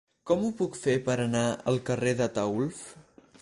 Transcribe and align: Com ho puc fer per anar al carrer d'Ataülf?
Com 0.29 0.45
ho 0.45 0.47
puc 0.61 0.77
fer 0.85 0.95
per 1.09 1.17
anar 1.25 1.43
al 1.73 1.79
carrer 1.91 2.15
d'Ataülf? 2.23 2.81